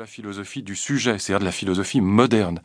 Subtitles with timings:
[0.00, 2.60] la philosophie du sujet, c'est-à-dire de la philosophie moderne.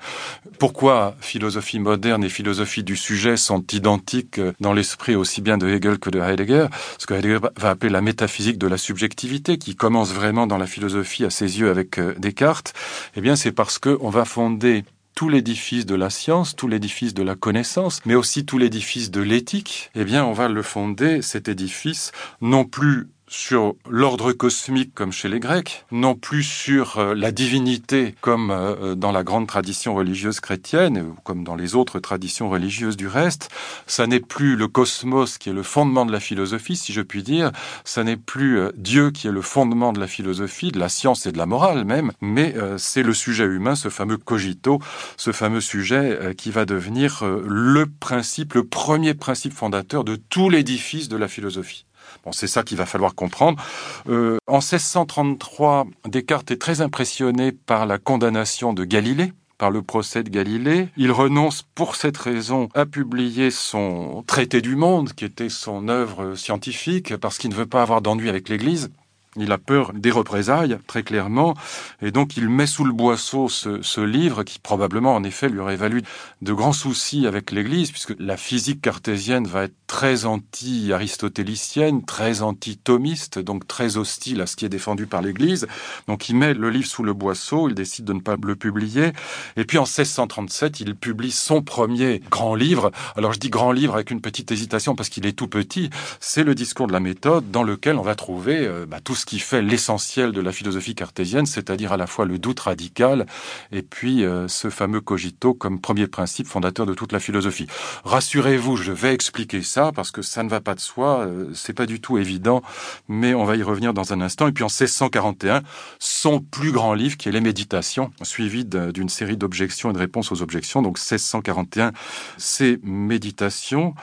[0.57, 5.99] Pourquoi philosophie moderne et philosophie du sujet sont identiques dans l'esprit aussi bien de Hegel
[5.99, 6.67] que de Heidegger?
[6.97, 10.65] Ce que Heidegger va appeler la métaphysique de la subjectivité, qui commence vraiment dans la
[10.65, 12.73] philosophie à ses yeux avec euh, Descartes,
[13.17, 17.23] eh bien c'est parce qu'on va fonder tout l'édifice de la science, tout l'édifice de
[17.23, 21.47] la connaissance, mais aussi tout l'édifice de l'éthique, eh bien, on va le fonder, cet
[21.47, 22.11] édifice,
[22.41, 28.15] non plus sur l'ordre cosmique comme chez les Grecs, non plus sur euh, la divinité
[28.21, 32.97] comme euh, dans la grande tradition religieuse chrétienne ou comme dans les autres traditions religieuses
[32.97, 33.49] du reste.
[33.87, 37.23] Ça n'est plus le cosmos qui est le fondement de la philosophie, si je puis
[37.23, 37.51] dire.
[37.83, 41.25] Ça n'est plus euh, Dieu qui est le fondement de la philosophie, de la science
[41.25, 44.79] et de la morale même, mais c'est le sujet humain, ce fameux cogito,
[45.17, 51.09] ce fameux sujet qui va devenir le principe, le premier principe fondateur de tout l'édifice
[51.09, 51.85] de la philosophie.
[52.23, 53.61] Bon, c'est ça qu'il va falloir comprendre.
[54.09, 60.23] Euh, en 1633, Descartes est très impressionné par la condamnation de Galilée par le procès
[60.23, 60.89] de Galilée.
[60.97, 66.35] Il renonce pour cette raison à publier son traité du monde, qui était son œuvre
[66.35, 68.91] scientifique, parce qu'il ne veut pas avoir d'ennui avec l'Église.
[69.37, 71.55] Il a peur des représailles, très clairement,
[72.01, 75.75] et donc il met sous le boisseau ce, livre qui probablement, en effet, lui aurait
[75.75, 76.03] valu
[76.41, 83.39] de grands soucis avec l'Église, puisque la physique cartésienne va être très anti-aristotélicienne, très anti-thomiste,
[83.39, 85.67] donc très hostile à ce qui est défendu par l'Église.
[86.07, 89.11] Donc il met le livre sous le boisseau, il décide de ne pas le publier,
[89.57, 92.91] et puis en 1637, il publie son premier grand livre.
[93.17, 95.89] Alors je dis grand livre avec une petite hésitation parce qu'il est tout petit,
[96.21, 99.39] c'est le discours de la méthode dans lequel on va trouver euh, bah, tout qui
[99.39, 103.25] fait l'essentiel de la philosophie cartésienne, c'est-à-dire à la fois le doute radical
[103.71, 107.67] et puis euh, ce fameux cogito comme premier principe fondateur de toute la philosophie.
[108.03, 111.73] Rassurez-vous, je vais expliquer ça parce que ça ne va pas de soi, euh, c'est
[111.73, 112.61] pas du tout évident,
[113.07, 114.47] mais on va y revenir dans un instant.
[114.47, 115.63] Et puis en 1641,
[115.99, 120.31] son plus grand livre qui est Les Méditations, suivi d'une série d'objections et de réponses
[120.31, 120.81] aux objections.
[120.81, 121.91] Donc 1641,
[122.37, 123.95] c'est Méditations.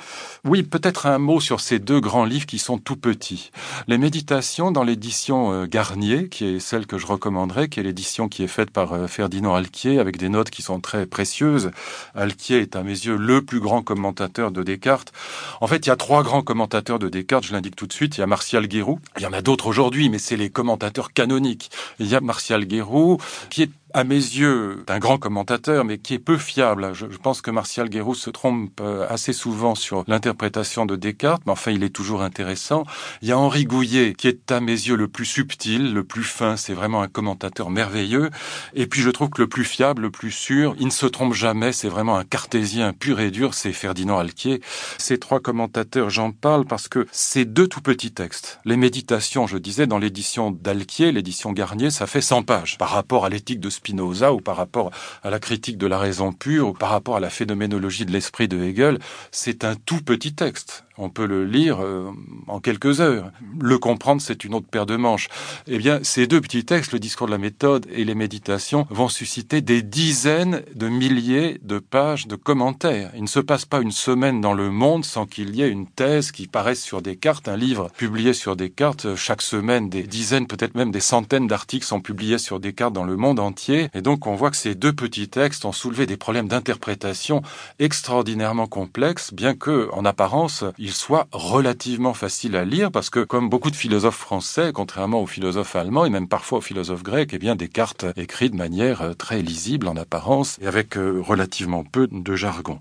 [0.45, 3.51] Oui, peut-être un mot sur ces deux grands livres qui sont tout petits.
[3.87, 8.31] Les Méditations dans l'édition euh, Garnier, qui est celle que je recommanderais, qui est l'édition
[8.31, 11.71] qui est faite par euh, Ferdinand Alquier, avec des notes qui sont très précieuses.
[12.15, 15.13] Alquier est à mes yeux le plus grand commentateur de Descartes.
[15.61, 18.17] En fait, il y a trois grands commentateurs de Descartes, je l'indique tout de suite.
[18.17, 19.01] Il y a Martial Guérou.
[19.19, 21.71] Il y en a d'autres aujourd'hui, mais c'est les commentateurs canoniques.
[21.99, 23.19] Il y a Martial Guérou,
[23.51, 26.93] qui est à mes yeux, un grand commentateur, mais qui est peu fiable.
[26.95, 31.53] Je, pense que Martial Guérou se trompe euh, assez souvent sur l'interprétation de Descartes, mais
[31.53, 32.85] enfin, il est toujours intéressant.
[33.21, 36.25] Il y a Henri Gouillet, qui est à mes yeux le plus subtil, le plus
[36.25, 36.57] fin.
[36.57, 38.31] C'est vraiment un commentateur merveilleux.
[38.75, 41.35] Et puis, je trouve que le plus fiable, le plus sûr, il ne se trompe
[41.35, 41.73] jamais.
[41.73, 43.55] C'est vraiment un cartésien pur et dur.
[43.55, 44.61] C'est Ferdinand Alquier.
[44.99, 49.59] Ces trois commentateurs, j'en parle parce que ces deux tout petits textes, les méditations, je
[49.59, 53.71] disais, dans l'édition d'Alquier, l'édition Garnier, ça fait 100 pages par rapport à l'éthique de
[53.83, 54.93] Spinoza ou par rapport
[55.25, 58.47] à la critique de la raison pure ou par rapport à la phénoménologie de l'esprit
[58.47, 59.01] de Hegel,
[59.33, 62.11] c'est un tout petit texte on peut le lire euh,
[62.49, 63.31] en quelques heures.
[63.61, 65.29] Le comprendre, c'est une autre paire de manches.
[65.67, 69.09] Eh bien, ces deux petits textes, le discours de la méthode et les méditations, vont
[69.09, 73.11] susciter des dizaines de milliers de pages de commentaires.
[73.15, 75.87] Il ne se passe pas une semaine dans le monde sans qu'il y ait une
[75.87, 79.15] thèse qui paraisse sur des cartes, un livre publié sur des cartes.
[79.15, 83.05] Chaque semaine, des dizaines, peut-être même des centaines d'articles sont publiés sur des cartes dans
[83.05, 83.89] le monde entier.
[83.95, 87.43] Et donc, on voit que ces deux petits textes ont soulevé des problèmes d'interprétation
[87.79, 93.49] extraordinairement complexes, bien que, en apparence, il soit relativement facile à lire parce que, comme
[93.49, 97.39] beaucoup de philosophes français, contrairement aux philosophes allemands et même parfois aux philosophes grecs, eh
[97.39, 102.09] bien, Descartes écrit de manière euh, très lisible en apparence et avec euh, relativement peu
[102.11, 102.81] de jargon.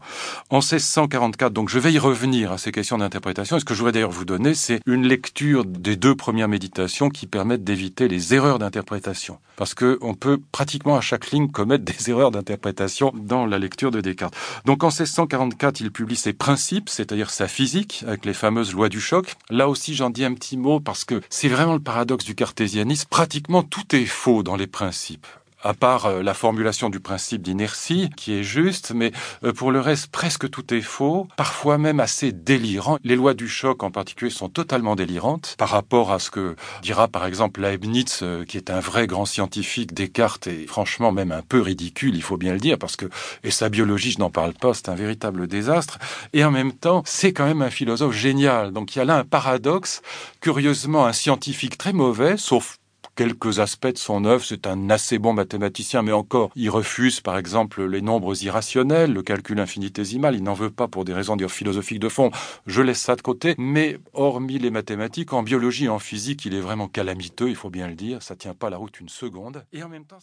[0.49, 3.59] En 1644, donc je vais y revenir à ces questions d'interprétation.
[3.59, 7.27] Ce que je voudrais d'ailleurs vous donner, c'est une lecture des deux premières méditations qui
[7.27, 9.37] permettent d'éviter les erreurs d'interprétation.
[9.57, 13.91] Parce que on peut pratiquement à chaque ligne commettre des erreurs d'interprétation dans la lecture
[13.91, 14.35] de Descartes.
[14.65, 19.01] Donc en 1644, il publie ses principes, c'est-à-dire sa physique, avec les fameuses lois du
[19.01, 19.35] choc.
[19.49, 23.07] Là aussi, j'en dis un petit mot parce que c'est vraiment le paradoxe du cartésianisme.
[23.09, 25.27] Pratiquement tout est faux dans les principes
[25.63, 29.11] à part euh, la formulation du principe d'inertie, qui est juste, mais
[29.43, 32.97] euh, pour le reste, presque tout est faux, parfois même assez délirant.
[33.03, 37.07] Les lois du choc en particulier sont totalement délirantes par rapport à ce que dira
[37.07, 41.41] par exemple Leibniz, euh, qui est un vrai grand scientifique, Descartes est franchement même un
[41.41, 43.05] peu ridicule, il faut bien le dire, parce que,
[43.43, 45.99] et sa biologie, je n'en parle pas, c'est un véritable désastre,
[46.33, 48.71] et en même temps, c'est quand même un philosophe génial.
[48.71, 50.01] Donc il y a là un paradoxe,
[50.39, 52.77] curieusement un scientifique très mauvais, sauf
[53.21, 54.43] quelques aspects de son œuvre.
[54.43, 59.21] C'est un assez bon mathématicien, mais encore, il refuse par exemple les nombres irrationnels, le
[59.21, 60.33] calcul infinitésimal.
[60.33, 62.31] Il n'en veut pas pour des raisons philosophiques de fond.
[62.65, 63.53] Je laisse ça de côté.
[63.59, 67.69] Mais hormis les mathématiques, en biologie et en physique, il est vraiment calamiteux, il faut
[67.69, 68.23] bien le dire.
[68.23, 69.65] Ça tient pas la route une seconde.
[69.71, 70.19] Et en même temps,